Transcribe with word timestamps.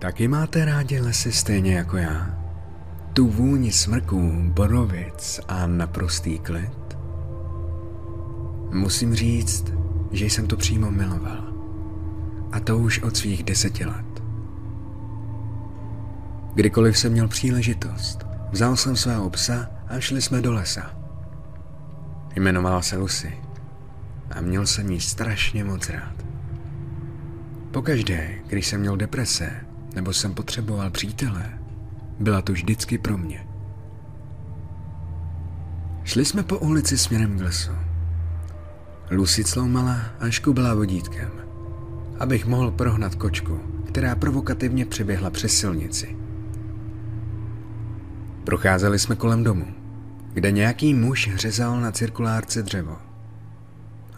Taky 0.00 0.28
máte 0.28 0.64
rádi 0.64 1.00
lesy 1.00 1.32
stejně 1.32 1.74
jako 1.74 1.96
já? 1.96 2.38
Tu 3.12 3.26
vůni 3.26 3.72
smrků, 3.72 4.32
borovic 4.54 5.40
a 5.48 5.66
naprostý 5.66 6.38
klid? 6.38 6.98
Musím 8.72 9.14
říct, 9.14 9.64
že 10.10 10.26
jsem 10.26 10.46
to 10.46 10.56
přímo 10.56 10.90
miloval. 10.90 11.44
A 12.52 12.60
to 12.60 12.78
už 12.78 13.02
od 13.02 13.16
svých 13.16 13.42
deseti 13.42 13.84
let. 13.84 14.22
Kdykoliv 16.54 16.98
jsem 16.98 17.12
měl 17.12 17.28
příležitost, 17.28 18.26
vzal 18.52 18.76
jsem 18.76 18.96
svého 18.96 19.30
psa 19.30 19.70
a 19.88 20.00
šli 20.00 20.22
jsme 20.22 20.40
do 20.40 20.52
lesa. 20.52 20.90
Jmenovala 22.36 22.82
se 22.82 22.96
Lucy 22.96 23.34
a 24.30 24.40
měl 24.40 24.66
jsem 24.66 24.90
jí 24.90 25.00
strašně 25.00 25.64
moc 25.64 25.88
rád. 25.88 26.14
Pokaždé, 27.70 28.30
když 28.46 28.66
jsem 28.66 28.80
měl 28.80 28.96
deprese 28.96 29.69
nebo 29.94 30.12
jsem 30.12 30.34
potřeboval 30.34 30.90
přítele, 30.90 31.58
byla 32.20 32.42
to 32.42 32.52
vždycky 32.52 32.98
pro 32.98 33.18
mě. 33.18 33.46
Šli 36.04 36.24
jsme 36.24 36.42
po 36.42 36.58
ulici 36.58 36.98
směrem 36.98 37.38
k 37.38 37.42
lesu. 37.42 37.70
Lucy 39.10 39.44
cloumala 39.44 40.00
a 40.20 40.30
škubala 40.30 40.74
vodítkem, 40.74 41.30
abych 42.18 42.46
mohl 42.46 42.70
prohnat 42.70 43.14
kočku, 43.14 43.60
která 43.88 44.16
provokativně 44.16 44.86
přeběhla 44.86 45.30
přes 45.30 45.52
silnici. 45.52 46.16
Procházeli 48.44 48.98
jsme 48.98 49.16
kolem 49.16 49.44
domu, 49.44 49.66
kde 50.32 50.50
nějaký 50.50 50.94
muž 50.94 51.30
řezal 51.34 51.80
na 51.80 51.92
cirkulárce 51.92 52.62
dřevo. 52.62 52.98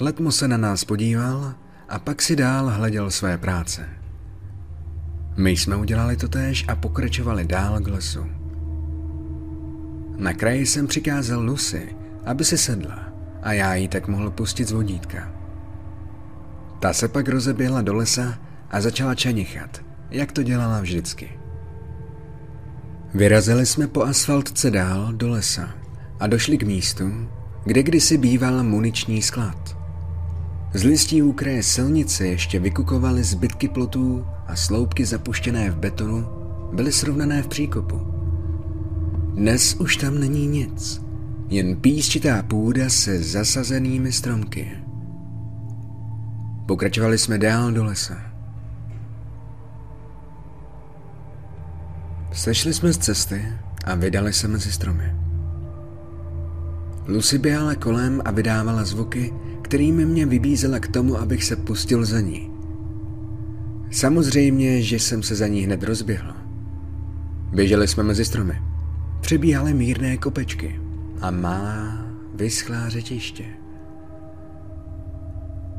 Letmo 0.00 0.32
se 0.32 0.48
na 0.48 0.56
nás 0.56 0.84
podíval 0.84 1.54
a 1.88 1.98
pak 1.98 2.22
si 2.22 2.36
dál 2.36 2.70
hleděl 2.70 3.10
své 3.10 3.38
práce. 3.38 4.01
My 5.36 5.50
jsme 5.50 5.76
udělali 5.76 6.16
to 6.16 6.28
též 6.28 6.64
a 6.68 6.76
pokračovali 6.76 7.44
dál 7.44 7.80
k 7.80 7.88
lesu. 7.88 8.26
Na 10.16 10.32
kraji 10.32 10.66
jsem 10.66 10.86
přikázal 10.86 11.42
Lucy, 11.42 11.96
aby 12.24 12.44
se 12.44 12.58
sedla 12.58 13.12
a 13.42 13.52
já 13.52 13.74
ji 13.74 13.88
tak 13.88 14.08
mohl 14.08 14.30
pustit 14.30 14.68
z 14.68 14.72
vodítka. 14.72 15.32
Ta 16.80 16.92
se 16.92 17.08
pak 17.08 17.28
rozeběhla 17.28 17.82
do 17.82 17.94
lesa 17.94 18.38
a 18.70 18.80
začala 18.80 19.14
čanichat, 19.14 19.84
jak 20.10 20.32
to 20.32 20.42
dělala 20.42 20.80
vždycky. 20.80 21.30
Vyrazili 23.14 23.66
jsme 23.66 23.86
po 23.86 24.02
asfaltce 24.02 24.70
dál 24.70 25.12
do 25.12 25.28
lesa 25.28 25.74
a 26.20 26.26
došli 26.26 26.58
k 26.58 26.62
místu, 26.62 27.28
kde 27.64 27.82
kdysi 27.82 28.18
býval 28.18 28.62
muniční 28.64 29.22
sklad. 29.22 29.61
Z 30.74 30.84
listí 30.84 31.22
u 31.22 31.32
kraje 31.32 31.62
silnice 31.62 32.26
ještě 32.26 32.58
vykukovaly 32.58 33.24
zbytky 33.24 33.68
plotů 33.68 34.26
a 34.46 34.56
sloupky 34.56 35.04
zapuštěné 35.04 35.70
v 35.70 35.76
betonu 35.76 36.26
byly 36.72 36.92
srovnané 36.92 37.42
v 37.42 37.46
příkopu. 37.46 38.00
Dnes 39.34 39.74
už 39.74 39.96
tam 39.96 40.18
není 40.18 40.46
nic, 40.46 41.02
jen 41.48 41.76
písčitá 41.76 42.42
půda 42.42 42.88
se 42.88 43.22
zasazenými 43.22 44.12
stromky. 44.12 44.70
Pokračovali 46.66 47.18
jsme 47.18 47.38
dál 47.38 47.72
do 47.72 47.84
lesa. 47.84 48.16
Sešli 52.32 52.74
jsme 52.74 52.92
z 52.92 52.98
cesty 52.98 53.48
a 53.84 53.94
vydali 53.94 54.32
se 54.32 54.48
mezi 54.48 54.72
stromy. 54.72 55.14
Lucy 57.06 57.38
běhala 57.38 57.74
kolem 57.74 58.22
a 58.24 58.30
vydávala 58.30 58.84
zvuky, 58.84 59.32
kterými 59.72 60.06
mě 60.06 60.26
vybízela 60.26 60.78
k 60.78 60.88
tomu, 60.88 61.18
abych 61.18 61.44
se 61.44 61.56
pustil 61.56 62.04
za 62.04 62.20
ní. 62.20 62.50
Samozřejmě, 63.90 64.82
že 64.82 64.98
jsem 64.98 65.22
se 65.22 65.34
za 65.34 65.46
ní 65.46 65.60
hned 65.60 65.82
rozběhl. 65.82 66.34
Běželi 67.52 67.88
jsme 67.88 68.02
mezi 68.02 68.24
stromy. 68.24 68.62
Přebíhaly 69.20 69.74
mírné 69.74 70.16
kopečky 70.16 70.80
a 71.20 71.30
malá, 71.30 72.06
vyschlá 72.34 72.88
řečiště. 72.88 73.44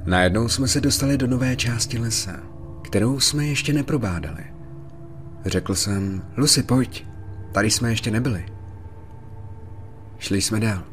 Najednou 0.05 0.49
jsme 0.49 0.67
se 0.67 0.81
dostali 0.81 1.17
do 1.17 1.27
nové 1.27 1.55
části 1.55 1.99
lesa, 1.99 2.39
kterou 2.81 3.19
jsme 3.19 3.45
ještě 3.45 3.73
neprobádali. 3.73 4.43
Řekl 5.45 5.75
jsem, 5.75 6.23
Lucy, 6.37 6.63
pojď, 6.63 7.05
tady 7.51 7.71
jsme 7.71 7.89
ještě 7.89 8.11
nebyli. 8.11 8.45
Šli 10.19 10.41
jsme 10.41 10.59
dál, 10.59 10.83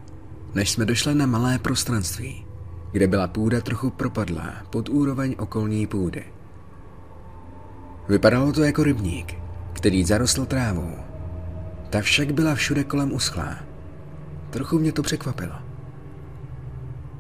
než 0.55 0.71
jsme 0.71 0.84
došli 0.84 1.15
na 1.15 1.27
malé 1.27 1.59
prostranství, 1.59 2.50
kde 2.93 3.06
byla 3.06 3.28
půda 3.28 3.61
trochu 3.61 3.91
propadlá 3.91 4.53
pod 4.71 4.89
úroveň 4.89 5.34
okolní 5.39 5.87
půdy. 5.87 6.25
Vypadalo 8.09 8.53
to 8.53 8.62
jako 8.62 8.83
rybník, 8.83 9.34
který 9.73 10.05
zarostl 10.05 10.47
trávou. 10.47 10.95
Ta 11.91 12.00
však 12.00 12.33
byla 12.33 12.55
všude 12.55 12.84
kolem 12.84 13.12
uschlá. 13.12 13.56
Trochu 14.50 14.79
mě 14.79 14.93
to 14.93 15.03
překvapilo. 15.03 15.55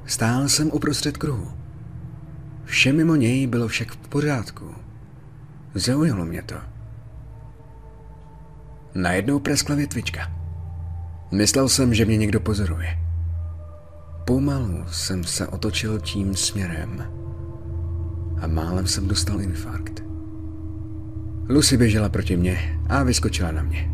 Stál 0.06 0.48
jsem 0.48 0.70
uprostřed 0.72 1.16
kruhu. 1.16 1.52
Vše 2.64 2.92
mimo 2.92 3.16
něj 3.16 3.46
bylo 3.46 3.68
však 3.68 3.92
v 3.92 3.96
pořádku. 3.96 4.74
Zaujalo 5.74 6.24
mě 6.24 6.42
to. 6.42 6.54
Najednou 8.94 9.38
preskla 9.38 9.76
větvička. 9.76 10.32
Myslel 11.32 11.68
jsem, 11.68 11.94
že 11.94 12.04
mě 12.04 12.16
někdo 12.16 12.40
pozoruje. 12.40 13.09
Pomalu 14.24 14.84
jsem 14.88 15.24
se 15.24 15.46
otočil 15.46 16.00
tím 16.00 16.36
směrem 16.36 17.04
a 18.40 18.46
málem 18.46 18.86
jsem 18.86 19.08
dostal 19.08 19.40
infarkt. 19.40 20.02
Lucy 21.48 21.76
běžela 21.76 22.08
proti 22.08 22.36
mně 22.36 22.80
a 22.88 23.02
vyskočila 23.02 23.50
na 23.52 23.62
mě. 23.62 23.90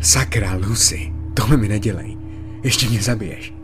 Sakra, 0.00 0.54
Lucy, 0.54 1.12
tohle 1.34 1.56
mi 1.56 1.68
nedělej. 1.68 2.18
Ještě 2.62 2.88
mě 2.88 3.02
zabiješ. 3.02 3.54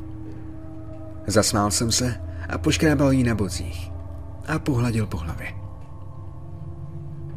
Zasmál 1.27 1.71
jsem 1.71 1.93
se 1.93 2.15
a 2.49 2.59
poškrábal 2.59 3.13
jí 3.13 3.25
na 3.25 3.35
bocích 3.35 3.91
a 4.47 4.59
pohladil 4.59 5.07
po 5.07 5.17
hlavě. 5.17 5.49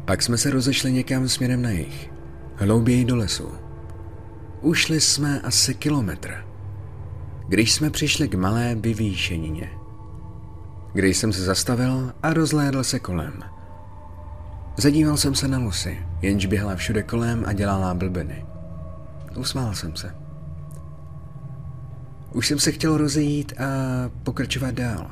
Pak 0.04 0.22
jsme 0.22 0.38
se 0.38 0.50
rozešli 0.50 0.92
někam 0.92 1.28
směrem 1.28 1.62
na 1.62 1.70
jich, 1.70 2.12
hlouběji 2.54 3.04
do 3.04 3.16
lesu. 3.16 3.48
Ušli 4.60 5.00
jsme 5.00 5.40
asi 5.40 5.74
kilometr 5.74 6.49
když 7.50 7.72
jsme 7.72 7.90
přišli 7.90 8.28
k 8.28 8.34
malé 8.34 8.74
vyvýšenině. 8.74 9.70
Když 10.92 11.16
jsem 11.16 11.32
se 11.32 11.42
zastavil 11.44 12.12
a 12.22 12.32
rozhlédl 12.32 12.84
se 12.84 12.98
kolem. 12.98 13.42
Zadíval 14.76 15.16
jsem 15.16 15.34
se 15.34 15.48
na 15.48 15.58
Lucy, 15.58 15.98
jenž 16.22 16.46
běhla 16.46 16.76
všude 16.76 17.02
kolem 17.02 17.44
a 17.46 17.52
dělala 17.52 17.94
blbiny. 17.94 18.46
Usmál 19.36 19.74
jsem 19.74 19.96
se. 19.96 20.14
Už 22.32 22.48
jsem 22.48 22.58
se 22.58 22.72
chtěl 22.72 22.96
rozejít 22.96 23.52
a 23.60 23.64
pokračovat 24.22 24.74
dál, 24.74 25.10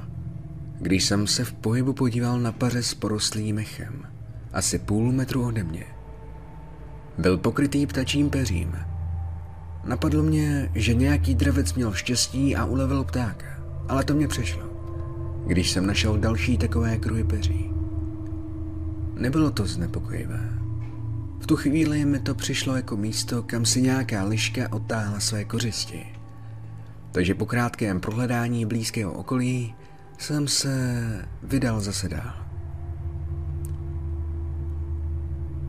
když 0.81 1.05
jsem 1.05 1.27
se 1.27 1.45
v 1.45 1.53
pohybu 1.53 1.93
podíval 1.93 2.39
na 2.39 2.53
paře 2.53 2.83
s 2.83 2.95
porostlým 2.95 3.57
mechem, 3.57 4.07
asi 4.53 4.79
půl 4.79 5.13
metru 5.13 5.47
ode 5.47 5.65
mě. 5.65 5.85
Byl 7.19 7.39
pokrytý 7.39 7.87
ptačím 7.87 8.31
peřím 8.31 8.77
Napadlo 9.85 10.23
mě, 10.23 10.71
že 10.75 10.95
nějaký 10.95 11.35
dravec 11.35 11.75
měl 11.75 11.93
štěstí 11.93 12.57
a 12.57 12.65
ulevil 12.65 13.05
ptáka, 13.05 13.47
ale 13.89 14.05
to 14.05 14.15
mě 14.15 14.29
přešlo, 14.29 14.63
když 15.47 15.71
jsem 15.71 15.87
našel 15.87 16.19
další 16.19 16.59
takové 16.59 16.99
kruhy 16.99 17.25
peří. 17.25 17.71
Nebylo 19.15 19.51
to 19.51 19.67
znepokojivé. 19.67 20.49
V 21.41 21.47
tu 21.47 21.57
chvíli 21.57 22.05
mi 22.05 22.19
to 22.19 22.35
přišlo 22.35 22.77
jako 22.77 22.97
místo, 22.97 23.43
kam 23.43 23.65
si 23.65 23.83
nějaká 23.83 24.25
liška 24.25 24.73
otáhla 24.73 25.21
své 25.21 25.45
kořisti. 25.45 26.07
Takže 27.13 27.35
po 27.35 27.47
krátkém 27.47 28.01
prohledání 28.01 28.67
blízkého 28.67 29.13
okolí 29.13 29.75
jsem 30.19 30.49
se 30.49 30.69
vydal 31.43 31.81
zase 31.81 32.09
dál. 32.09 32.35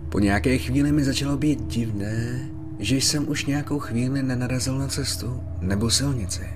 Po 0.10 0.20
nějaké 0.20 0.58
chvíli 0.58 0.92
mi 0.92 1.04
začalo 1.04 1.38
být 1.38 1.62
divné, 1.68 2.50
že 2.80 2.96
jsem 2.96 3.30
už 3.30 3.46
nějakou 3.46 3.80
chvíli 3.80 4.24
nenarazil 4.24 4.78
na 4.78 4.88
cestu 4.88 5.44
nebo 5.62 5.90
silnici. 5.90 6.50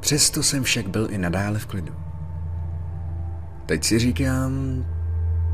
Přesto 0.00 0.42
jsem 0.42 0.62
však 0.62 0.88
byl 0.88 1.08
i 1.10 1.18
nadále 1.18 1.58
v 1.58 1.66
klidu. 1.66 1.94
Teď 3.66 3.84
si 3.84 3.98
říkám, 3.98 4.84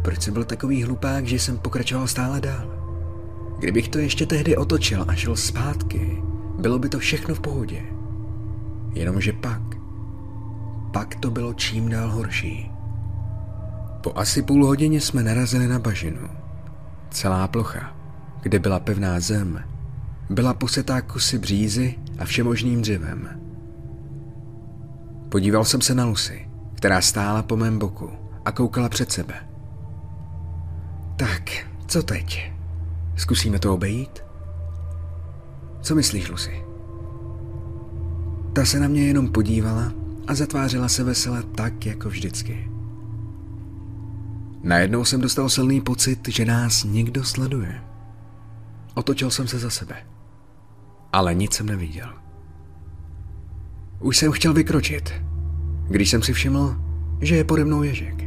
proč 0.02 0.22
jsem 0.22 0.34
byl 0.34 0.44
takový 0.44 0.84
hlupák, 0.84 1.26
že 1.26 1.38
jsem 1.38 1.58
pokračoval 1.58 2.06
stále 2.06 2.40
dál. 2.40 2.80
Kdybych 3.58 3.88
to 3.88 3.98
ještě 3.98 4.26
tehdy 4.26 4.56
otočil 4.56 5.04
a 5.08 5.14
šel 5.14 5.36
zpátky, 5.36 6.22
bylo 6.58 6.78
by 6.78 6.88
to 6.88 6.98
všechno 6.98 7.34
v 7.34 7.40
pohodě. 7.40 7.82
Jenomže 8.92 9.32
pak, 9.32 9.62
pak 10.92 11.14
to 11.14 11.30
bylo 11.30 11.54
čím 11.54 11.88
dál 11.88 12.10
horší. 12.10 12.70
Po 14.02 14.18
asi 14.18 14.42
půl 14.42 14.66
hodině 14.66 15.00
jsme 15.00 15.22
narazili 15.22 15.68
na 15.68 15.78
bažinu. 15.78 16.28
Celá 17.10 17.48
plocha 17.48 17.99
kde 18.42 18.58
byla 18.58 18.80
pevná 18.80 19.20
zem, 19.20 19.64
byla 20.30 20.54
posetá 20.54 21.00
kusy 21.00 21.38
břízy 21.38 21.94
a 22.18 22.24
všemožným 22.24 22.82
dřevem. 22.82 23.40
Podíval 25.28 25.64
jsem 25.64 25.80
se 25.80 25.94
na 25.94 26.04
Lucy, 26.04 26.48
která 26.74 27.00
stála 27.00 27.42
po 27.42 27.56
mém 27.56 27.78
boku 27.78 28.10
a 28.44 28.52
koukala 28.52 28.88
před 28.88 29.12
sebe. 29.12 29.34
Tak, 31.16 31.70
Co 31.90 32.02
teď? 32.02 32.52
Zkusíme 33.16 33.58
to 33.58 33.74
obejít? 33.74 34.22
Co 35.80 35.94
myslíš, 35.94 36.28
Lucy? 36.28 36.64
Ta 38.52 38.64
se 38.64 38.80
na 38.80 38.88
mě 38.88 39.06
jenom 39.06 39.28
podívala 39.28 39.92
a 40.26 40.34
zatvářela 40.34 40.88
se 40.88 41.04
vesele 41.04 41.42
tak, 41.42 41.86
jako 41.86 42.08
vždycky. 42.08 42.70
Najednou 44.62 45.04
jsem 45.04 45.20
dostal 45.20 45.48
silný 45.48 45.80
pocit, 45.80 46.28
že 46.28 46.44
nás 46.44 46.84
někdo 46.84 47.24
sleduje. 47.24 47.80
Otočil 49.00 49.30
jsem 49.30 49.48
se 49.48 49.58
za 49.58 49.70
sebe. 49.70 49.96
Ale 51.12 51.34
nic 51.34 51.54
jsem 51.54 51.66
neviděl. 51.66 52.12
Už 54.00 54.16
jsem 54.16 54.32
chtěl 54.32 54.52
vykročit, 54.52 55.12
když 55.88 56.10
jsem 56.10 56.22
si 56.22 56.32
všiml, 56.32 56.76
že 57.20 57.36
je 57.36 57.44
pode 57.44 57.64
mnou 57.64 57.82
ježek. 57.82 58.24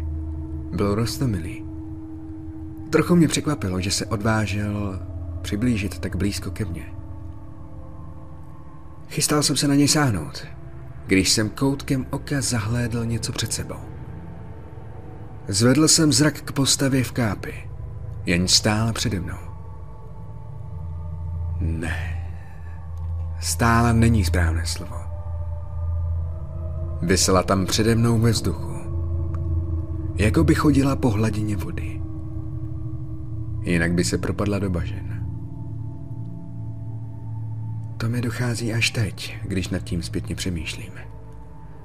Byl 0.71 0.95
rostomilý. 0.95 1.65
Trochu 2.89 3.15
mě 3.15 3.27
překvapilo, 3.27 3.81
že 3.81 3.91
se 3.91 4.05
odvážil 4.05 4.99
přiblížit 5.41 5.99
tak 5.99 6.15
blízko 6.15 6.51
ke 6.51 6.65
mně. 6.65 6.93
Chystal 9.09 9.43
jsem 9.43 9.57
se 9.57 9.67
na 9.67 9.75
něj 9.75 9.87
sáhnout, 9.87 10.47
když 11.07 11.29
jsem 11.29 11.49
koutkem 11.49 12.05
oka 12.09 12.41
zahlédl 12.41 13.05
něco 13.05 13.31
před 13.31 13.53
sebou. 13.53 13.79
Zvedl 15.47 15.87
jsem 15.87 16.13
zrak 16.13 16.41
k 16.41 16.51
postavě 16.51 17.03
v 17.03 17.11
kápi, 17.11 17.69
jen 18.25 18.47
stála 18.47 18.93
přede 18.93 19.19
mnou. 19.19 19.52
Ne, 21.59 22.27
stála 23.39 23.93
není 23.93 24.23
správné 24.23 24.65
slovo. 24.65 24.95
Vysela 27.01 27.43
tam 27.43 27.65
přede 27.65 27.95
mnou 27.95 28.19
ve 28.19 28.31
vzduchu, 28.31 28.73
jako 30.15 30.43
by 30.43 30.55
chodila 30.55 30.95
po 30.95 31.09
hladině 31.09 31.57
vody. 31.57 32.01
Jinak 33.61 33.93
by 33.93 34.03
se 34.03 34.17
propadla 34.17 34.59
do 34.59 34.69
bažen. 34.69 35.25
To 37.97 38.09
mi 38.09 38.21
dochází 38.21 38.73
až 38.73 38.89
teď, 38.89 39.37
když 39.43 39.69
nad 39.69 39.79
tím 39.79 40.03
zpětně 40.03 40.35
přemýšlím. 40.35 40.93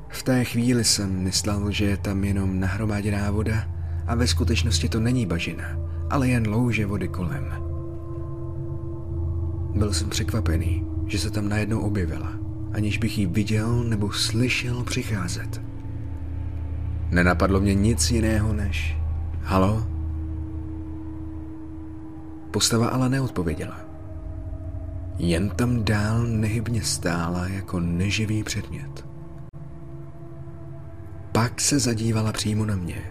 V 0.08 0.22
té 0.22 0.44
chvíli 0.44 0.84
jsem 0.84 1.22
myslel, 1.22 1.70
že 1.70 1.84
je 1.84 1.96
tam 1.96 2.24
jenom 2.24 2.60
nahromáděná 2.60 3.30
voda 3.30 3.64
a 4.06 4.14
ve 4.14 4.26
skutečnosti 4.26 4.88
to 4.88 5.00
není 5.00 5.26
bažina, 5.26 5.64
ale 6.10 6.28
jen 6.28 6.48
louže 6.48 6.86
vody 6.86 7.08
kolem. 7.08 7.67
Byl 9.78 9.92
jsem 9.92 10.10
překvapený, 10.10 10.86
že 11.06 11.18
se 11.18 11.30
tam 11.30 11.48
najednou 11.48 11.80
objevila, 11.80 12.32
aniž 12.72 12.98
bych 12.98 13.18
ji 13.18 13.26
viděl 13.26 13.84
nebo 13.84 14.12
slyšel 14.12 14.84
přicházet. 14.84 15.60
Nenapadlo 17.10 17.60
mě 17.60 17.74
nic 17.74 18.10
jiného 18.10 18.52
než 18.52 18.98
Halo? 19.42 19.86
Postava 22.50 22.88
ale 22.88 23.08
neodpověděla. 23.08 23.80
Jen 25.18 25.50
tam 25.50 25.84
dál 25.84 26.22
nehybně 26.26 26.82
stála 26.82 27.48
jako 27.48 27.80
neživý 27.80 28.42
předmět. 28.42 29.06
Pak 31.32 31.60
se 31.60 31.78
zadívala 31.78 32.32
přímo 32.32 32.66
na 32.66 32.76
mě. 32.76 33.02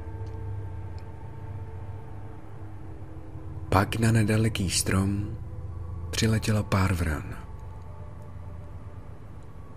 Pak 3.69 3.99
na 3.99 4.11
nedaleký 4.11 4.69
strom 4.69 5.37
přiletělo 6.17 6.63
pár 6.63 6.93
vran. 6.93 7.23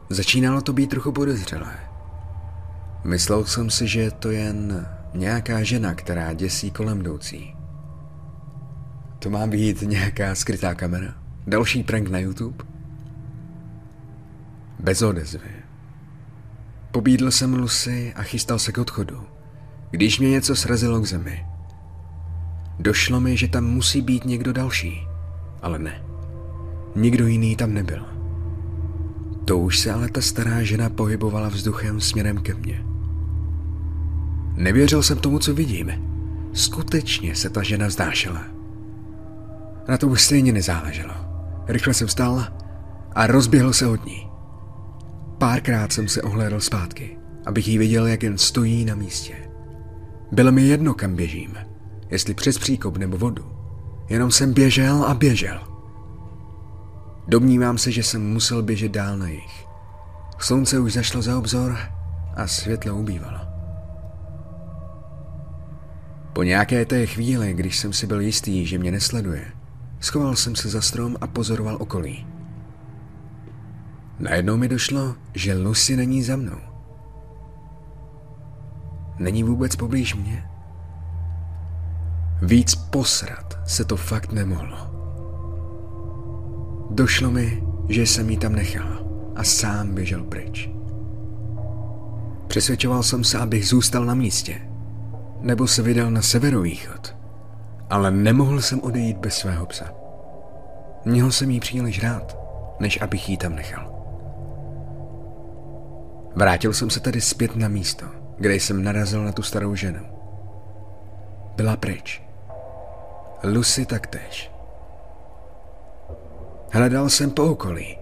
Začínalo 0.09 0.61
to 0.61 0.73
být 0.73 0.91
trochu 0.91 1.13
podezřelé. 1.13 1.77
Myslel 3.05 3.45
jsem 3.45 3.71
si, 3.71 3.89
že 3.89 4.11
to 4.11 4.31
jen 4.31 4.89
nějaká 5.15 5.63
žena, 5.63 5.95
která 5.95 6.33
děsí 6.33 6.71
kolem 6.71 7.01
jdoucí. 7.01 7.55
To 9.19 9.31
má 9.31 9.47
být 9.47 9.83
nějaká 9.83 10.35
skrytá 10.35 10.75
kamera? 10.75 11.15
Další 11.47 11.83
prank 11.83 12.09
na 12.09 12.19
YouTube? 12.19 12.65
Bez 14.79 15.03
odezvy. 15.03 15.51
Pobídl 16.91 17.31
jsem 17.31 17.55
Lucy 17.55 18.13
a 18.17 18.23
chystal 18.23 18.59
se 18.59 18.73
k 18.73 18.79
odchodu, 18.79 19.27
když 19.91 20.19
mě 20.19 20.31
něco 20.31 20.57
srazilo 20.57 21.01
k 21.01 21.07
zemi. 21.07 21.47
Došlo 22.79 23.21
mi, 23.21 23.37
že 23.37 23.49
tam 23.49 23.65
musí 23.65 24.03
být 24.03 24.25
někdo 24.25 24.53
další, 24.53 25.07
ale 25.63 25.79
ne. 25.79 26.10
Nikdo 26.97 27.27
jiný 27.27 27.57
tam 27.57 27.75
nebyl. 27.75 28.05
To 29.45 29.59
už 29.59 29.79
se 29.79 29.93
ale 29.93 30.09
ta 30.09 30.21
stará 30.21 30.63
žena 30.63 30.89
pohybovala 30.89 31.49
vzduchem 31.49 32.01
směrem 32.01 32.39
ke 32.39 32.55
mně. 32.55 32.85
Nevěřil 34.57 35.03
jsem 35.03 35.19
tomu, 35.19 35.39
co 35.39 35.55
vidím. 35.55 35.91
Skutečně 36.53 37.35
se 37.35 37.51
ta 37.51 37.63
žena 37.63 37.87
vzdášela. 37.87 38.45
Na 39.89 39.97
to 39.99 40.09
už 40.09 40.23
stejně 40.23 40.53
nezáleželo. 40.53 41.15
Rychle 41.69 41.95
jsem 41.95 42.07
vstal 42.07 42.47
a 43.13 43.27
rozběhl 43.27 43.73
se 43.73 43.87
od 43.87 44.07
ní. 44.07 44.29
Párkrát 45.39 45.93
jsem 45.93 46.09
se 46.09 46.23
ohlédl 46.23 46.61
zpátky, 46.61 47.19
abych 47.47 47.69
jí 47.69 47.79
viděl, 47.79 48.07
jak 48.07 48.23
jen 48.23 48.39
stojí 48.39 48.85
na 48.85 48.95
místě. 48.95 49.35
Bylo 50.33 50.53
mi 50.53 50.63
jedno, 50.63 50.95
kam 50.95 51.15
běžím, 51.15 51.55
jestli 52.11 52.35
přes 52.35 52.59
příkop 52.59 52.97
nebo 52.97 53.17
vodu. 53.17 53.45
Jenom 54.09 54.31
jsem 54.31 54.53
běžel 54.53 55.05
a 55.05 55.15
běžel. 55.15 55.70
Domnívám 57.31 57.79
se, 57.79 57.93
že 57.93 58.03
jsem 58.03 58.33
musel 58.33 58.63
běžet 58.63 58.93
dál 58.93 59.17
na 59.17 59.29
jich. 59.29 59.67
Slunce 60.39 60.79
už 60.79 60.93
zašlo 60.93 61.23
za 61.23 61.39
obzor 61.39 61.77
a 62.37 62.47
světlo 62.47 62.97
ubývalo. 62.97 63.39
Po 66.33 66.43
nějaké 66.43 66.85
té 66.85 67.07
chvíli, 67.07 67.55
když 67.55 67.79
jsem 67.79 67.93
si 67.93 68.07
byl 68.07 68.21
jistý, 68.21 68.67
že 68.67 68.79
mě 68.79 68.91
nesleduje, 68.91 69.53
schoval 70.01 70.37
jsem 70.37 70.57
se 70.57 70.69
za 70.69 70.81
strom 70.81 71.17
a 71.21 71.27
pozoroval 71.27 71.77
okolí. 71.81 72.27
Najednou 74.19 74.57
mi 74.57 74.69
došlo, 74.69 75.15
že 75.35 75.55
Lucy 75.55 75.97
není 75.97 76.23
za 76.23 76.37
mnou. 76.37 76.61
Není 79.19 79.43
vůbec 79.43 79.77
poblíž 79.77 80.15
mě. 80.15 80.51
Víc 82.43 82.75
posrat 82.75 83.59
se 83.67 83.85
to 83.85 83.97
fakt 83.97 84.33
nemohlo. 84.33 84.90
Došlo 87.01 87.31
mi, 87.31 87.63
že 87.89 88.03
jsem 88.03 88.31
ji 88.31 88.37
tam 88.37 88.53
nechal 88.53 89.07
a 89.37 89.45
sám 89.45 89.95
běžel 89.95 90.25
pryč. 90.25 90.71
Přesvědčoval 92.47 93.03
jsem 93.03 93.25
se, 93.25 93.39
abych 93.39 93.69
zůstal 93.69 94.05
na 94.05 94.15
místě, 94.15 94.61
nebo 95.41 95.67
se 95.67 95.83
vydal 95.83 96.11
na 96.11 96.23
severovýchod, 96.23 97.17
ale 97.91 98.11
nemohl 98.11 98.61
jsem 98.61 98.81
odejít 98.81 99.17
bez 99.17 99.35
svého 99.35 99.67
psa. 99.67 99.85
Měl 101.05 101.33
jsem 101.33 101.51
jí 101.51 101.61
příliš 101.61 102.03
rád, 102.03 102.39
než 102.81 103.01
abych 103.01 103.29
ji 103.29 103.37
tam 103.37 103.55
nechal. 103.55 103.93
Vrátil 106.35 106.73
jsem 106.73 106.91
se 106.91 107.01
tedy 107.01 107.21
zpět 107.21 107.57
na 107.57 107.69
místo, 107.69 108.07
kde 108.39 108.55
jsem 108.55 108.85
narazil 108.85 109.25
na 109.25 109.33
tu 109.33 109.43
starou 109.43 109.75
ženu. 109.75 110.01
Byla 111.57 111.77
pryč. 111.77 112.23
Lucy 113.45 113.87
taktéž. 113.87 114.60
Hledal 116.73 117.09
jsem 117.09 117.31
po 117.31 117.45
okolí, 117.45 117.99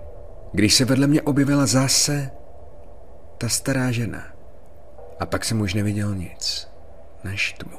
když 0.52 0.74
se 0.74 0.84
vedle 0.84 1.06
mě 1.06 1.22
objevila 1.22 1.66
zase 1.66 2.30
ta 3.38 3.48
stará 3.48 3.90
žena. 3.90 4.26
A 5.20 5.26
pak 5.26 5.44
jsem 5.44 5.60
už 5.60 5.74
neviděl 5.74 6.14
nic 6.14 6.68
než 7.24 7.52
tmu. 7.52 7.78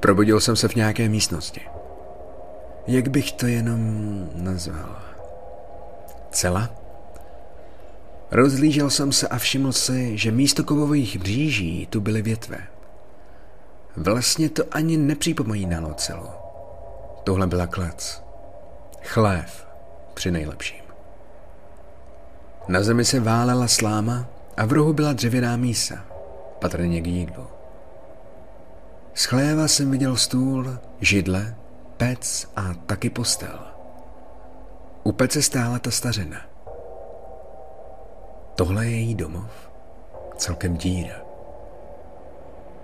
Probudil 0.00 0.40
jsem 0.40 0.56
se 0.56 0.68
v 0.68 0.74
nějaké 0.74 1.08
místnosti. 1.08 1.60
Jak 2.86 3.08
bych 3.08 3.32
to 3.32 3.46
jenom 3.46 3.80
nazval? 4.34 5.02
Cela? 6.30 6.70
Rozlížel 8.30 8.90
jsem 8.90 9.12
se 9.12 9.28
a 9.28 9.38
všiml 9.38 9.72
si, 9.72 10.18
že 10.18 10.30
místo 10.30 10.64
kovových 10.64 11.18
bříží 11.18 11.86
tu 11.86 12.00
byly 12.00 12.22
větve. 12.22 12.73
Vlastně 13.96 14.48
to 14.48 14.62
ani 14.70 14.96
nepřipomínalo 14.96 15.94
celu. 15.94 16.28
Tohle 17.24 17.46
byla 17.46 17.66
klec. 17.66 18.22
Chlév 19.02 19.66
při 20.14 20.30
nejlepším. 20.30 20.84
Na 22.68 22.82
zemi 22.82 23.04
se 23.04 23.20
válela 23.20 23.68
sláma 23.68 24.26
a 24.56 24.66
v 24.66 24.72
rohu 24.72 24.92
byla 24.92 25.12
dřevěná 25.12 25.56
mísa, 25.56 26.04
patrně 26.58 27.00
k 27.00 27.06
jídlu. 27.06 27.46
Z 29.14 29.24
chléva 29.24 29.68
jsem 29.68 29.90
viděl 29.90 30.16
stůl, 30.16 30.78
židle 31.00 31.54
pec 31.96 32.48
a 32.56 32.74
taky 32.86 33.10
postel. 33.10 33.58
U 35.02 35.12
pece 35.12 35.42
stála 35.42 35.78
ta 35.78 35.90
stařena. 35.90 36.40
Tohle 38.54 38.86
je 38.86 38.90
její 38.90 39.14
domov. 39.14 39.50
Celkem 40.36 40.76
díra. 40.76 41.23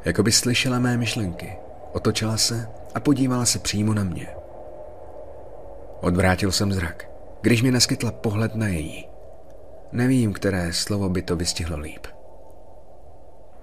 Jako 0.04 0.22
by 0.22 0.32
slyšela 0.32 0.78
mé 0.78 0.96
myšlenky, 0.96 1.56
otočila 1.92 2.36
se 2.36 2.68
a 2.94 3.00
podívala 3.00 3.44
se 3.44 3.58
přímo 3.58 3.94
na 3.94 4.04
mě. 4.04 4.26
Odvrátil 6.00 6.52
jsem 6.52 6.72
zrak, 6.72 7.10
když 7.40 7.62
mi 7.62 7.70
naskytla 7.70 8.12
pohled 8.12 8.54
na 8.54 8.66
její. 8.66 9.08
Nevím, 9.92 10.32
které 10.32 10.72
slovo 10.72 11.08
by 11.08 11.22
to 11.22 11.36
vystihlo 11.36 11.78
líp. 11.78 12.06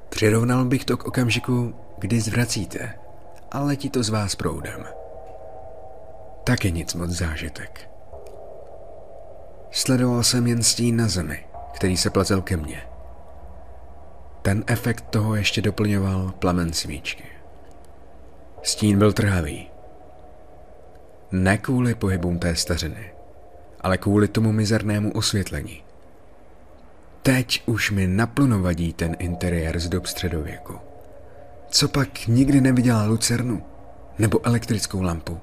Přirovnal 0.10 0.66
bych 0.66 0.86
to 0.86 0.98
k 0.98 1.06
okamžiku, 1.06 1.76
kdy 1.98 2.22
zvracíte 2.22 2.94
a 3.52 3.60
letí 3.60 3.90
to 3.90 4.04
z 4.04 4.10
vás 4.10 4.36
proudem. 4.36 4.86
Taky 6.44 6.72
nic 6.72 6.94
moc 6.94 7.10
zážitek. 7.10 7.90
Sledoval 9.72 10.24
jsem 10.24 10.48
jen 10.48 10.64
stín 10.64 10.98
na 10.98 11.08
zemi, 11.08 11.46
který 11.74 11.98
se 11.98 12.10
plazil 12.10 12.42
ke 12.42 12.58
mně. 12.58 12.82
Ten 14.48 14.64
efekt 14.68 15.06
toho 15.10 15.36
ještě 15.36 15.62
doplňoval 15.62 16.34
plamen 16.40 16.74
svíčky. 16.74 17.24
Stín 18.64 19.00
byl 19.00 19.14
trhavý. 19.14 19.70
Ne 21.32 21.58
kvůli 21.58 21.96
pohybům 21.96 22.40
té 22.40 22.56
stařiny, 22.56 23.12
ale 23.82 23.98
kvůli 23.98 24.28
tomu 24.28 24.52
mizernému 24.52 25.12
osvětlení. 25.12 25.84
Teď 27.22 27.64
už 27.66 27.92
mi 27.92 28.08
naplno 28.08 28.62
vadí 28.62 28.94
ten 28.94 29.16
interiér 29.20 29.80
z 29.80 29.90
dob 29.90 30.06
středověku. 30.06 30.80
Co 31.70 31.88
pak 31.88 32.28
nikdy 32.28 32.62
neviděla 32.62 33.06
lucernu 33.06 33.64
nebo 34.20 34.46
elektrickou 34.46 35.02
lampu? 35.02 35.40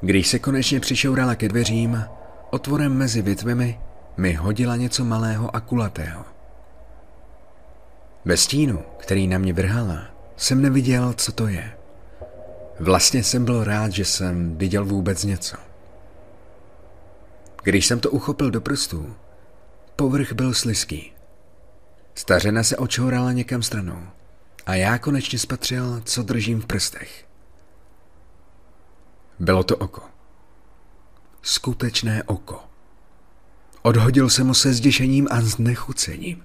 Když 0.00 0.28
se 0.28 0.38
konečně 0.38 0.80
přišourala 0.80 1.34
ke 1.34 1.48
dveřím, 1.48 2.04
otvorem 2.50 2.96
mezi 2.96 3.22
větvemi 3.22 3.80
mi 4.16 4.32
hodila 4.32 4.76
něco 4.76 5.04
malého 5.04 5.56
a 5.56 5.60
kulatého. 5.60 6.33
Ve 8.24 8.36
stínu, 8.36 8.84
který 8.98 9.26
na 9.26 9.38
mě 9.38 9.52
vrhala, 9.52 10.06
jsem 10.36 10.62
neviděl, 10.62 11.12
co 11.12 11.32
to 11.32 11.48
je. 11.48 11.78
Vlastně 12.80 13.24
jsem 13.24 13.44
byl 13.44 13.64
rád, 13.64 13.92
že 13.92 14.04
jsem 14.04 14.56
viděl 14.56 14.84
vůbec 14.84 15.24
něco. 15.24 15.56
Když 17.62 17.86
jsem 17.86 18.00
to 18.00 18.10
uchopil 18.10 18.50
do 18.50 18.60
prstů, 18.60 19.14
povrch 19.96 20.32
byl 20.32 20.54
slizký. 20.54 21.12
Stařena 22.14 22.62
se 22.62 22.76
očourala 22.76 23.32
někam 23.32 23.62
stranou 23.62 24.02
a 24.66 24.74
já 24.74 24.98
konečně 24.98 25.38
spatřil, 25.38 26.02
co 26.04 26.22
držím 26.22 26.60
v 26.60 26.66
prstech. 26.66 27.24
Bylo 29.38 29.64
to 29.64 29.76
oko. 29.76 30.02
Skutečné 31.42 32.22
oko. 32.22 32.60
Odhodil 33.82 34.30
jsem 34.30 34.48
ho 34.48 34.54
se 34.54 34.74
zděšením 34.74 35.28
a 35.30 35.40
znechucením. 35.40 36.42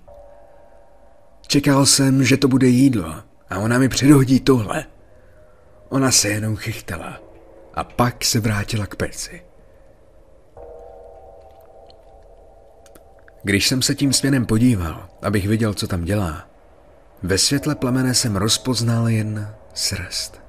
Čekal 1.49 1.85
jsem, 1.85 2.23
že 2.23 2.37
to 2.37 2.47
bude 2.47 2.67
jídlo 2.67 3.15
a 3.49 3.57
ona 3.57 3.79
mi 3.79 3.89
předhodí 3.89 4.39
tohle. 4.39 4.85
Ona 5.89 6.11
se 6.11 6.27
jenom 6.27 6.55
chychtala 6.55 7.19
a 7.73 7.83
pak 7.83 8.25
se 8.25 8.39
vrátila 8.39 8.85
k 8.85 8.95
peci. 8.95 9.41
Když 13.43 13.67
jsem 13.67 13.81
se 13.81 13.95
tím 13.95 14.13
směrem 14.13 14.45
podíval, 14.45 15.09
abych 15.21 15.47
viděl, 15.47 15.73
co 15.73 15.87
tam 15.87 16.03
dělá, 16.03 16.47
ve 17.23 17.37
světle 17.37 17.75
plamene 17.75 18.13
jsem 18.13 18.35
rozpoznal 18.35 19.09
jen 19.09 19.55
srst. 19.73 20.41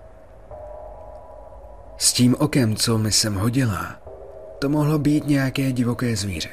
S 1.97 2.13
tím 2.13 2.37
okem, 2.39 2.77
co 2.77 2.99
mi 2.99 3.13
sem 3.13 3.35
hodila, 3.35 4.03
to 4.59 4.69
mohlo 4.69 4.99
být 4.99 5.27
nějaké 5.27 5.73
divoké 5.73 6.17
zvíře. 6.17 6.51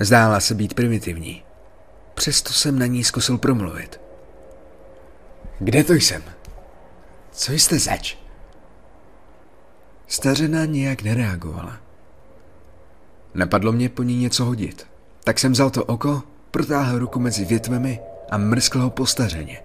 Zdála 0.00 0.40
se 0.40 0.54
být 0.54 0.74
primitivní. 0.74 1.47
Přesto 2.18 2.52
jsem 2.52 2.78
na 2.78 2.86
ní 2.86 3.04
zkusil 3.04 3.38
promluvit. 3.38 4.00
Kde 5.58 5.84
to 5.84 5.92
jsem? 5.92 6.22
Co 7.32 7.52
jste 7.52 7.78
zač? 7.78 8.16
Stařena 10.06 10.64
nijak 10.64 11.02
nereagovala. 11.02 11.76
Napadlo 13.34 13.72
mě 13.72 13.88
po 13.88 14.02
ní 14.02 14.16
něco 14.16 14.44
hodit, 14.44 14.86
tak 15.24 15.38
jsem 15.38 15.52
vzal 15.52 15.70
to 15.70 15.84
oko, 15.84 16.22
protáhl 16.50 16.98
ruku 16.98 17.20
mezi 17.20 17.44
větvemi 17.44 18.00
a 18.30 18.38
mrskl 18.38 18.80
ho 18.80 18.90
po 18.90 19.06
stařeně. 19.06 19.62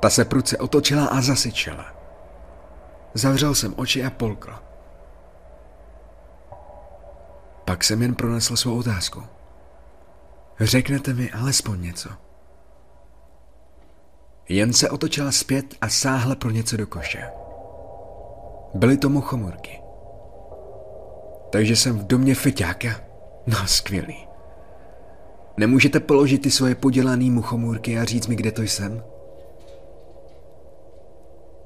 Ta 0.00 0.10
se 0.10 0.24
pruce 0.24 0.58
otočila 0.58 1.06
a 1.06 1.20
zasyčela. 1.20 1.86
Zavřel 3.14 3.54
jsem 3.54 3.74
oči 3.76 4.04
a 4.04 4.10
polkl. 4.10 4.54
Pak 7.64 7.84
jsem 7.84 8.02
jen 8.02 8.14
pronesl 8.14 8.56
svou 8.56 8.78
otázku. 8.78 9.39
Řeknete 10.60 11.14
mi 11.14 11.30
alespoň 11.30 11.82
něco. 11.82 12.10
Jen 14.48 14.72
se 14.72 14.90
otočila 14.90 15.32
zpět 15.32 15.74
a 15.80 15.88
sáhla 15.88 16.34
pro 16.34 16.50
něco 16.50 16.76
do 16.76 16.86
koše. 16.86 17.30
Byly 18.74 18.96
to 18.96 19.08
muchomurky. 19.08 19.80
Takže 21.50 21.76
jsem 21.76 21.98
v 21.98 22.06
domě 22.06 22.34
feťáka? 22.34 22.88
No, 23.46 23.66
skvělý. 23.66 24.26
Nemůžete 25.56 26.00
položit 26.00 26.38
ty 26.38 26.50
svoje 26.50 26.74
podělaný 26.74 27.30
muchomůrky 27.30 27.98
a 27.98 28.04
říct 28.04 28.26
mi, 28.26 28.36
kde 28.36 28.52
to 28.52 28.62
jsem? 28.62 29.02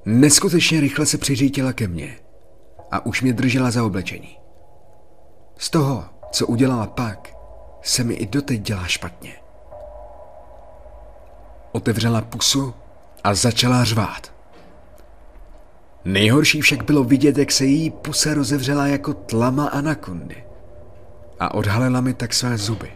Neskutečně 0.04 0.80
rychle 0.80 1.06
se 1.06 1.18
přiřítila 1.18 1.72
ke 1.72 1.88
mně 1.88 2.18
a 2.90 3.06
už 3.06 3.22
mě 3.22 3.32
držela 3.32 3.70
za 3.70 3.84
oblečení. 3.84 4.38
Z 5.58 5.70
toho, 5.70 6.04
co 6.30 6.46
udělala 6.46 6.86
pak, 6.86 7.34
se 7.84 8.04
mi 8.04 8.14
i 8.14 8.26
doteď 8.26 8.60
dělá 8.60 8.86
špatně. 8.86 9.32
Otevřela 11.72 12.20
pusu 12.20 12.74
a 13.24 13.34
začala 13.34 13.84
řvát. 13.84 14.32
Nejhorší 16.04 16.60
však 16.60 16.84
bylo 16.84 17.04
vidět, 17.04 17.38
jak 17.38 17.52
se 17.52 17.64
její 17.64 17.90
pusa 17.90 18.34
rozevřela 18.34 18.86
jako 18.86 19.14
tlama 19.14 19.68
anakondy 19.68 20.44
a 21.40 21.54
odhalila 21.54 22.00
mi 22.00 22.14
tak 22.14 22.34
své 22.34 22.58
zuby. 22.58 22.92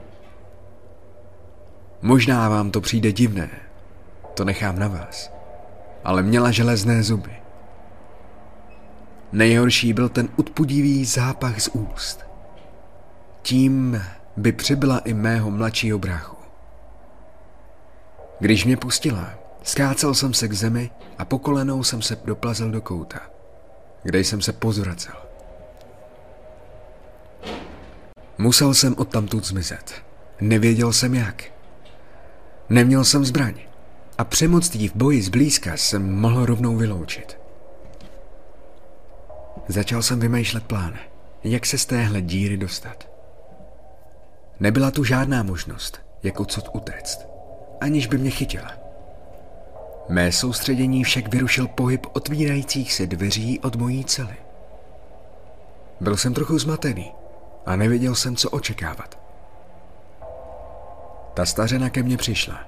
Možná 2.02 2.48
vám 2.48 2.70
to 2.70 2.80
přijde 2.80 3.12
divné, 3.12 3.50
to 4.34 4.44
nechám 4.44 4.78
na 4.78 4.88
vás, 4.88 5.32
ale 6.04 6.22
měla 6.22 6.50
železné 6.50 7.02
zuby. 7.02 7.32
Nejhorší 9.32 9.92
byl 9.92 10.08
ten 10.08 10.28
odpudivý 10.36 11.04
zápach 11.04 11.60
z 11.60 11.68
úst. 11.68 12.24
Tím 13.42 14.02
by 14.38 14.52
přibyla 14.52 14.98
i 14.98 15.14
mého 15.14 15.50
mladšího 15.50 15.98
bráchu. 15.98 16.36
Když 18.40 18.64
mě 18.64 18.76
pustila, 18.76 19.30
skácel 19.62 20.14
jsem 20.14 20.34
se 20.34 20.48
k 20.48 20.52
zemi 20.52 20.90
a 21.18 21.24
po 21.24 21.38
kolenou 21.38 21.84
jsem 21.84 22.02
se 22.02 22.16
doplazil 22.24 22.70
do 22.70 22.80
kouta, 22.80 23.20
kde 24.02 24.18
jsem 24.18 24.42
se 24.42 24.52
pozvracel. 24.52 25.14
Musel 28.38 28.74
jsem 28.74 28.94
odtamtud 28.98 29.46
zmizet. 29.46 29.94
Nevěděl 30.40 30.92
jsem 30.92 31.14
jak. 31.14 31.44
Neměl 32.68 33.04
jsem 33.04 33.24
zbraň 33.24 33.54
a 34.18 34.24
přemoc 34.24 34.74
jí 34.74 34.88
v 34.88 34.94
boji 34.94 35.22
zblízka 35.22 35.76
jsem 35.76 36.14
mohl 36.14 36.46
rovnou 36.46 36.76
vyloučit. 36.76 37.38
Začal 39.68 40.02
jsem 40.02 40.20
vymýšlet 40.20 40.64
plán, 40.64 40.98
jak 41.44 41.66
se 41.66 41.78
z 41.78 41.86
téhle 41.86 42.22
díry 42.22 42.56
dostat. 42.56 43.07
Nebyla 44.60 44.90
tu 44.90 45.04
žádná 45.04 45.42
možnost, 45.42 46.00
jak 46.22 46.40
odsud 46.40 46.64
utéct, 46.72 47.26
aniž 47.80 48.06
by 48.06 48.18
mě 48.18 48.30
chytila. 48.30 48.72
Mé 50.08 50.32
soustředění 50.32 51.04
však 51.04 51.28
vyrušil 51.28 51.68
pohyb 51.68 52.06
otvírajících 52.12 52.92
se 52.92 53.06
dveří 53.06 53.60
od 53.60 53.76
mojí 53.76 54.04
cely. 54.04 54.36
Byl 56.00 56.16
jsem 56.16 56.34
trochu 56.34 56.58
zmatený 56.58 57.12
a 57.66 57.76
nevěděl 57.76 58.14
jsem, 58.14 58.36
co 58.36 58.50
očekávat. 58.50 59.18
Ta 61.34 61.46
stařena 61.46 61.90
ke 61.90 62.02
mně 62.02 62.16
přišla. 62.16 62.60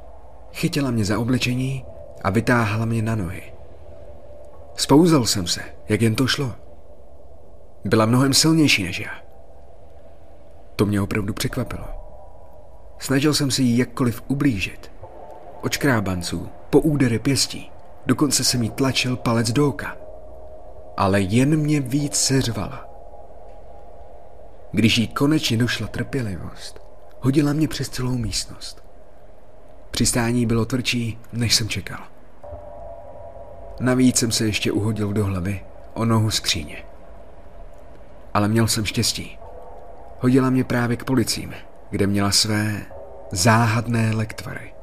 Chytila 0.52 0.90
mě 0.90 1.04
za 1.04 1.18
oblečení 1.18 1.84
a 2.22 2.30
vytáhla 2.30 2.84
mě 2.84 3.02
na 3.02 3.14
nohy. 3.14 3.42
Spouzal 4.76 5.26
jsem 5.26 5.46
se, 5.46 5.60
jak 5.88 6.02
jen 6.02 6.14
to 6.14 6.26
šlo. 6.26 6.52
Byla 7.84 8.06
mnohem 8.06 8.34
silnější 8.34 8.82
než 8.82 9.00
já. 9.00 9.29
To 10.80 10.86
mě 10.86 11.00
opravdu 11.00 11.34
překvapilo. 11.34 11.84
Snažil 12.98 13.34
jsem 13.34 13.50
si 13.50 13.62
jí 13.62 13.78
jakkoliv 13.78 14.22
ublížit. 14.28 14.92
Očkrábanců, 15.62 16.48
po 16.70 16.80
údery 16.80 17.18
pěstí, 17.18 17.70
dokonce 18.06 18.44
se 18.44 18.58
mi 18.58 18.70
tlačil 18.70 19.16
palec 19.16 19.50
do 19.50 19.68
oka. 19.68 19.96
Ale 20.96 21.20
jen 21.20 21.56
mě 21.56 21.80
víc 21.80 22.14
seřvala. 22.16 22.88
Když 24.72 24.98
jí 24.98 25.08
konečně 25.08 25.56
došla 25.56 25.86
trpělivost, 25.86 26.80
hodila 27.20 27.52
mě 27.52 27.68
přes 27.68 27.88
celou 27.88 28.14
místnost. 28.14 28.84
Přistání 29.90 30.46
bylo 30.46 30.64
tvrdší, 30.64 31.18
než 31.32 31.54
jsem 31.54 31.68
čekal. 31.68 32.00
Navíc 33.80 34.16
jsem 34.16 34.32
se 34.32 34.46
ještě 34.46 34.72
uhodil 34.72 35.12
do 35.12 35.24
hlavy 35.24 35.64
o 35.94 36.04
nohu 36.04 36.30
skříně. 36.30 36.84
Ale 38.34 38.48
měl 38.48 38.68
jsem 38.68 38.84
štěstí. 38.84 39.39
Hodila 40.20 40.50
mě 40.50 40.64
právě 40.64 40.96
k 40.96 41.04
policím, 41.04 41.54
kde 41.90 42.06
měla 42.06 42.30
své 42.30 42.80
záhadné 43.32 44.10
lektvary. 44.14 44.74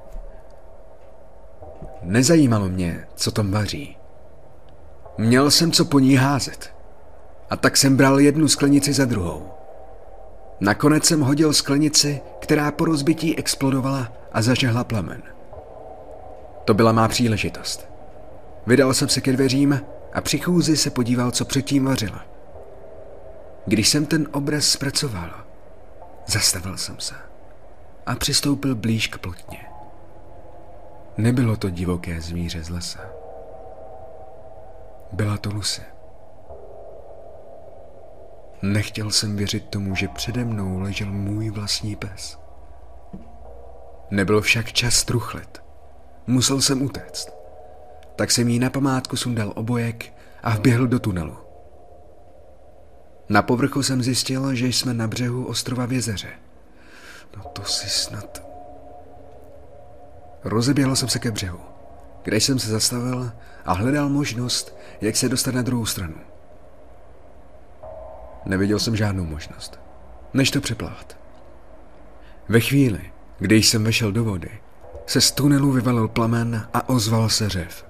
Nezajímalo 2.02 2.70
mě, 2.70 3.08
co 3.16 3.32
tam 3.32 3.52
vaří. 3.52 3.98
Měl 5.18 5.52
jsem 5.52 5.72
co 5.72 5.86
po 5.86 6.00
ní 6.00 6.16
házet. 6.16 6.74
A 7.50 7.56
tak 7.56 7.78
jsem 7.78 7.98
bral 7.98 8.20
jednu 8.20 8.48
sklenici 8.48 8.94
za 8.94 9.06
druhou. 9.06 9.50
Nakonec 10.60 11.06
jsem 11.06 11.22
hodil 11.22 11.54
sklenici, 11.54 12.22
která 12.40 12.72
po 12.72 12.86
rozbití 12.86 13.38
explodovala 13.38 14.12
a 14.32 14.42
zažehla 14.42 14.84
plamen. 14.84 15.24
To 16.66 16.74
byla 16.74 16.92
má 16.92 17.08
příležitost. 17.08 17.90
Vydal 18.68 18.94
jsem 18.94 19.10
se 19.10 19.22
ke 19.22 19.34
dveřím 19.34 19.82
a 20.14 20.22
při 20.22 20.40
chůzi 20.40 20.78
se 20.78 20.90
podíval, 20.90 21.32
co 21.32 21.46
předtím 21.46 21.86
vařila. 21.86 22.37
Když 23.68 23.90
jsem 23.90 24.06
ten 24.06 24.28
obraz 24.32 24.66
zpracoval, 24.66 25.30
zastavil 26.26 26.78
jsem 26.78 27.00
se 27.00 27.16
a 28.06 28.16
přistoupil 28.16 28.76
blíž 28.76 29.08
k 29.08 29.18
plotně. 29.18 29.66
Nebylo 31.18 31.58
to 31.58 31.70
divoké 31.70 32.22
zvíře 32.22 32.64
z 32.64 32.70
lesa. 32.70 33.00
Byla 35.12 35.38
to 35.38 35.50
Lucy. 35.50 35.82
Nechtěl 38.62 39.12
jsem 39.12 39.36
věřit 39.36 39.70
tomu, 39.70 39.96
že 39.96 40.08
přede 40.08 40.46
mnou 40.46 40.80
ležel 40.80 41.12
můj 41.12 41.50
vlastní 41.50 41.96
pes. 41.96 42.40
Nebyl 44.12 44.42
však 44.42 44.74
čas 44.74 45.04
truchlit. 45.04 45.64
Musel 46.28 46.62
jsem 46.62 46.82
utéct. 46.82 47.34
Tak 48.16 48.32
jsem 48.32 48.48
jí 48.48 48.60
na 48.60 48.70
památku 48.70 49.18
sundal 49.18 49.54
obojek 49.56 50.14
a 50.44 50.50
vběhl 50.50 50.88
do 50.88 51.00
tunelu. 51.00 51.47
Na 53.30 53.42
povrchu 53.42 53.84
jsem 53.84 54.04
zjistil, 54.04 54.56
že 54.56 54.68
jsme 54.68 54.94
na 54.94 55.08
břehu 55.08 55.46
ostrova 55.46 55.86
v 55.86 55.94
jezeře. 55.94 56.30
No 57.38 57.44
to 57.44 57.64
si 57.64 57.90
snad... 57.90 58.48
Rozeběhl 60.44 60.96
jsem 60.96 61.10
se 61.10 61.20
ke 61.20 61.32
břehu, 61.32 61.60
kde 62.24 62.38
jsem 62.38 62.60
se 62.60 62.72
zastavil 62.72 63.32
a 63.66 63.74
hledal 63.74 64.10
možnost, 64.10 64.78
jak 65.02 65.16
se 65.16 65.30
dostat 65.30 65.56
na 65.56 65.62
druhou 65.62 65.86
stranu. 65.86 66.16
Neviděl 68.46 68.80
jsem 68.80 68.96
žádnou 68.96 69.26
možnost, 69.26 69.80
než 70.34 70.52
to 70.52 70.62
přeplát. 70.62 71.18
Ve 72.50 72.60
chvíli, 72.60 73.02
když 73.40 73.70
jsem 73.70 73.84
vešel 73.84 74.12
do 74.12 74.24
vody, 74.24 74.52
se 75.06 75.22
z 75.22 75.32
tunelu 75.32 75.72
vyvalil 75.72 76.08
plamen 76.08 76.68
a 76.74 76.90
ozval 76.90 77.30
se 77.30 77.50
řev. 77.50 77.87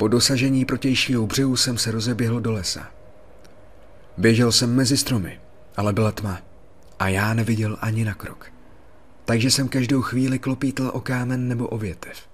Po 0.00 0.08
dosažení 0.08 0.64
protějšího 0.64 1.26
břehu 1.26 1.56
jsem 1.56 1.78
se 1.78 1.90
rozeběhl 1.90 2.40
do 2.40 2.52
lesa. 2.52 2.90
Běžel 4.16 4.52
jsem 4.52 4.74
mezi 4.74 4.96
stromy, 4.96 5.40
ale 5.76 5.92
byla 5.92 6.12
tma 6.12 6.42
a 6.98 7.08
já 7.08 7.34
neviděl 7.34 7.76
ani 7.80 8.04
na 8.04 8.14
krok. 8.14 8.52
Takže 9.24 9.50
jsem 9.50 9.68
každou 9.68 10.02
chvíli 10.02 10.38
klopítl 10.38 10.90
o 10.94 11.00
kámen 11.00 11.48
nebo 11.48 11.68
o 11.68 11.78
větev. 11.78 12.28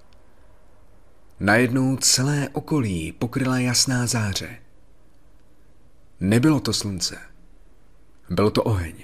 Najednou 1.39 1.97
celé 1.97 2.49
okolí 2.53 3.11
pokryla 3.11 3.59
jasná 3.59 4.07
záře. 4.07 4.49
Nebylo 6.19 6.59
to 6.59 6.73
slunce. 6.73 7.17
Byl 8.29 8.49
to 8.51 8.63
oheň. 8.63 8.95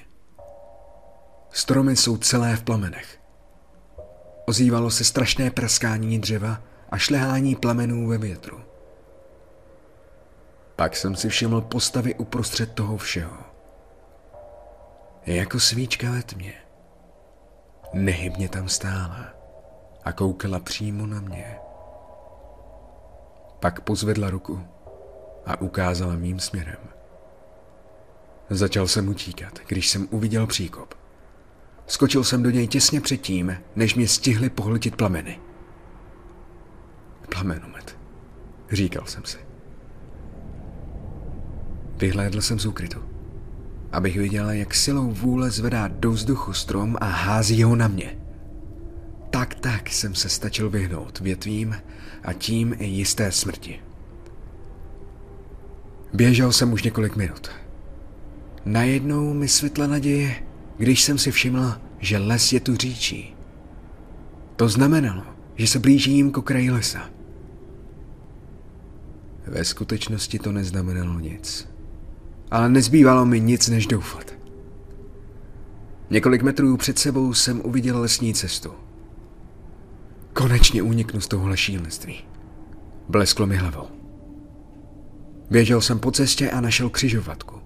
Stromy 1.51 1.95
jsou 1.95 2.17
celé 2.17 2.55
v 2.55 2.63
plamenech. 2.63 3.19
Ozývalo 4.45 4.91
se 4.91 5.03
strašné 5.03 5.51
praskání 5.51 6.19
dřeva 6.19 6.72
a 6.93 6.97
šlehání 6.97 7.55
plamenů 7.55 8.07
ve 8.07 8.17
větru. 8.17 8.61
Pak 10.75 10.95
jsem 10.95 11.15
si 11.15 11.29
všiml 11.29 11.61
postavy 11.61 12.15
uprostřed 12.15 12.73
toho 12.73 12.97
všeho. 12.97 13.37
Jako 15.25 15.59
svíčka 15.59 16.11
ve 16.11 16.23
tmě. 16.23 16.53
Nehybně 17.93 18.49
tam 18.49 18.69
stála 18.69 19.25
a 20.03 20.11
koukala 20.11 20.59
přímo 20.59 21.07
na 21.07 21.21
mě. 21.21 21.57
Pak 23.59 23.81
pozvedla 23.81 24.29
ruku 24.29 24.63
a 25.45 25.61
ukázala 25.61 26.15
mým 26.15 26.39
směrem. 26.39 26.79
Začal 28.49 28.87
jsem 28.87 29.09
utíkat, 29.09 29.59
když 29.67 29.89
jsem 29.89 30.07
uviděl 30.11 30.47
příkop. 30.47 30.93
Skočil 31.87 32.23
jsem 32.23 32.43
do 32.43 32.49
něj 32.49 32.67
těsně 32.67 33.01
předtím, 33.01 33.57
než 33.75 33.95
mě 33.95 34.07
stihli 34.07 34.49
pohltit 34.49 34.95
plameny. 34.95 35.39
Plamenomet, 37.33 37.97
říkal 38.71 39.05
jsem 39.05 39.25
si. 39.25 39.37
Vyhlédl 41.97 42.41
jsem 42.41 42.59
z 42.59 42.65
úkrytu, 42.65 42.99
abych 43.91 44.17
viděl, 44.17 44.49
jak 44.49 44.73
silou 44.73 45.11
vůle 45.11 45.51
zvedá 45.51 45.87
do 45.87 46.11
vzduchu 46.11 46.53
strom 46.53 46.97
a 47.01 47.05
hází 47.05 47.63
ho 47.63 47.75
na 47.75 47.87
mě. 47.87 48.17
Tak 49.29 49.55
tak 49.55 49.89
jsem 49.89 50.15
se 50.15 50.29
stačil 50.29 50.69
vyhnout 50.69 51.19
větvím 51.19 51.75
a 52.23 52.33
tím 52.33 52.75
i 52.79 52.85
jisté 52.85 53.31
smrti. 53.31 53.79
Běžel 56.13 56.51
jsem 56.51 56.73
už 56.73 56.83
několik 56.83 57.15
minut. 57.15 57.49
Najednou 58.65 59.33
mi 59.33 59.47
světla 59.47 59.87
naděje, 59.87 60.43
když 60.77 61.03
jsem 61.03 61.17
si 61.17 61.31
všiml, 61.31 61.73
že 61.99 62.17
les 62.17 62.53
je 62.53 62.59
tu 62.59 62.75
říčí. 62.75 63.35
To 64.55 64.69
znamenalo, 64.69 65.23
že 65.55 65.67
se 65.67 65.79
blížím 65.79 66.31
k 66.31 66.37
okraji 66.37 66.71
lesa. 66.71 67.12
Ve 69.47 69.65
skutečnosti 69.65 70.39
to 70.39 70.51
neznamenalo 70.51 71.19
nic. 71.19 71.69
Ale 72.51 72.69
nezbývalo 72.69 73.25
mi 73.25 73.39
nic 73.39 73.69
než 73.69 73.87
doufat. 73.87 74.33
Několik 76.09 76.41
metrů 76.41 76.77
před 76.77 76.99
sebou 76.99 77.33
jsem 77.33 77.61
uviděl 77.63 78.01
lesní 78.01 78.33
cestu. 78.33 78.71
Konečně 80.33 80.81
uniknu 80.81 81.21
z 81.21 81.27
tohohle 81.27 81.57
šílenství. 81.57 82.25
Blesklo 83.09 83.47
mi 83.47 83.57
hlavou. 83.57 83.87
Běžel 85.51 85.81
jsem 85.81 85.99
po 85.99 86.11
cestě 86.11 86.51
a 86.51 86.61
našel 86.61 86.89
křižovatku. 86.89 87.61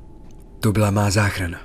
To 0.59 0.71
byla 0.71 0.91
má 0.91 1.09
záchrana. 1.09 1.59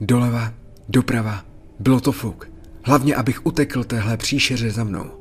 Doleva, 0.00 0.52
doprava, 0.88 1.44
bylo 1.80 2.00
to 2.00 2.12
fuk. 2.12 2.50
Hlavně, 2.84 3.14
abych 3.14 3.46
utekl 3.46 3.84
téhle 3.84 4.16
příšeře 4.16 4.70
za 4.70 4.84
mnou. 4.84 5.17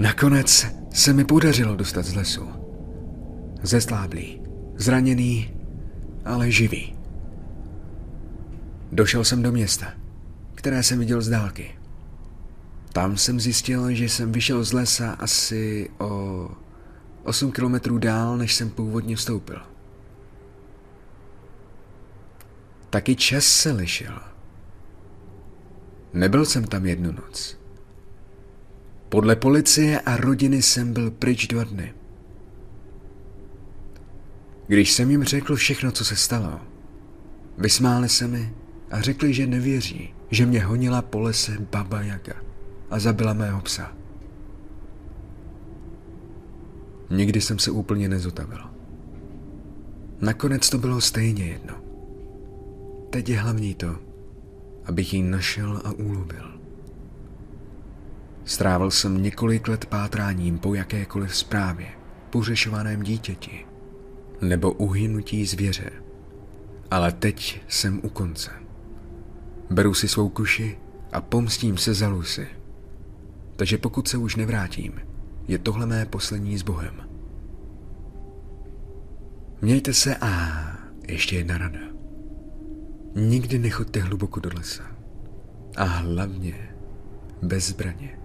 Nakonec 0.00 0.66
se 0.92 1.12
mi 1.12 1.24
podařilo 1.24 1.76
dostat 1.76 2.04
z 2.04 2.14
lesu. 2.14 2.48
Zesláblý, 3.62 4.42
zraněný, 4.76 5.54
ale 6.24 6.50
živý. 6.50 6.96
Došel 8.92 9.24
jsem 9.24 9.42
do 9.42 9.52
města, 9.52 9.92
které 10.54 10.82
jsem 10.82 10.98
viděl 10.98 11.22
z 11.22 11.28
dálky. 11.28 11.78
Tam 12.92 13.16
jsem 13.16 13.40
zjistil, 13.40 13.94
že 13.94 14.04
jsem 14.04 14.32
vyšel 14.32 14.64
z 14.64 14.72
lesa 14.72 15.10
asi 15.10 15.90
o 15.98 16.48
8 17.22 17.52
kilometrů 17.52 17.98
dál, 17.98 18.36
než 18.36 18.54
jsem 18.54 18.70
původně 18.70 19.16
vstoupil. 19.16 19.60
Taky 22.90 23.16
čas 23.16 23.44
se 23.44 23.72
lišil. 23.72 24.18
Nebyl 26.12 26.44
jsem 26.44 26.64
tam 26.64 26.86
jednu 26.86 27.12
noc. 27.12 27.59
Podle 29.10 29.36
policie 29.36 30.00
a 30.00 30.16
rodiny 30.16 30.62
jsem 30.62 30.92
byl 30.92 31.10
pryč 31.10 31.46
dva 31.46 31.64
dny. 31.64 31.94
Když 34.66 34.92
jsem 34.92 35.10
jim 35.10 35.24
řekl 35.24 35.56
všechno, 35.56 35.92
co 35.92 36.04
se 36.04 36.16
stalo, 36.16 36.60
vysmáli 37.58 38.08
se 38.08 38.28
mi 38.28 38.54
a 38.90 39.00
řekli, 39.00 39.34
že 39.34 39.46
nevěří, 39.46 40.14
že 40.30 40.46
mě 40.46 40.64
honila 40.64 41.02
po 41.02 41.20
lese 41.20 41.58
Baba 41.72 42.02
Jaga 42.02 42.34
a 42.90 42.98
zabila 42.98 43.32
mého 43.32 43.60
psa. 43.60 43.92
Nikdy 47.10 47.40
jsem 47.40 47.58
se 47.58 47.70
úplně 47.70 48.08
nezotavil. 48.08 48.60
Nakonec 50.20 50.70
to 50.70 50.78
bylo 50.78 51.00
stejně 51.00 51.44
jedno. 51.44 51.74
Teď 53.10 53.28
je 53.28 53.40
hlavní 53.40 53.74
to, 53.74 53.98
abych 54.84 55.14
ji 55.14 55.22
našel 55.22 55.82
a 55.84 55.92
úlubil. 55.92 56.59
Strávil 58.44 58.90
jsem 58.90 59.22
několik 59.22 59.68
let 59.68 59.86
pátráním 59.86 60.58
po 60.58 60.74
jakékoliv 60.74 61.36
zprávě, 61.36 61.86
pořešovaném 62.30 63.02
dítěti 63.02 63.66
nebo 64.40 64.72
uhynutí 64.72 65.46
zvěře. 65.46 65.90
Ale 66.90 67.12
teď 67.12 67.62
jsem 67.68 68.00
u 68.02 68.08
konce. 68.08 68.50
Beru 69.70 69.94
si 69.94 70.08
svou 70.08 70.28
kuši 70.28 70.78
a 71.12 71.20
pomstím 71.20 71.78
se 71.78 71.94
za 71.94 72.08
Lucy. 72.08 72.46
Takže 73.56 73.78
pokud 73.78 74.08
se 74.08 74.16
už 74.16 74.36
nevrátím, 74.36 74.92
je 75.48 75.58
tohle 75.58 75.86
mé 75.86 76.06
poslední 76.06 76.58
s 76.58 76.62
Bohem. 76.62 76.94
Mějte 79.62 79.94
se 79.94 80.16
a 80.16 80.62
ještě 81.08 81.36
jedna 81.36 81.58
rada. 81.58 81.80
Nikdy 83.14 83.58
nechoďte 83.58 84.00
hluboko 84.00 84.40
do 84.40 84.50
lesa. 84.54 84.82
A 85.76 85.84
hlavně 85.84 86.74
bez 87.42 87.68
zbraně. 87.68 88.19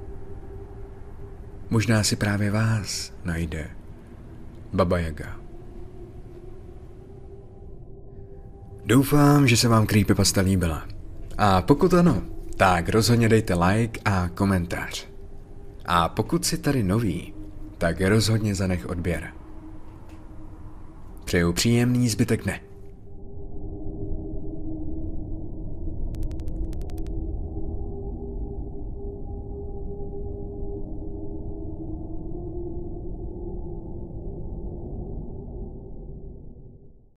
Možná 1.69 2.03
si 2.03 2.15
právě 2.15 2.51
vás 2.51 3.13
najde 3.23 3.69
Baba 4.73 4.99
Yaga. 4.99 5.39
Doufám, 8.85 9.47
že 9.47 9.57
se 9.57 9.67
vám 9.67 9.85
Creepypasta 9.85 10.41
líbila. 10.41 10.87
A 11.37 11.61
pokud 11.61 11.93
ano, 11.93 12.21
tak 12.57 12.89
rozhodně 12.89 13.29
dejte 13.29 13.53
like 13.53 13.99
a 14.05 14.29
komentář. 14.29 15.07
A 15.85 16.09
pokud 16.09 16.45
si 16.45 16.57
tady 16.57 16.83
nový, 16.83 17.33
tak 17.77 18.01
rozhodně 18.01 18.55
zanech 18.55 18.89
odběr. 18.89 19.33
Přeju 21.25 21.53
příjemný 21.53 22.09
zbytek 22.09 22.43
dne. 22.43 22.59